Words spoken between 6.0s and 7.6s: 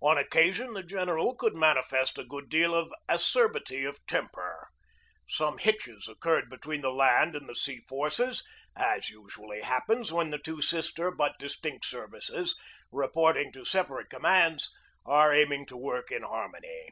occurred between the land and the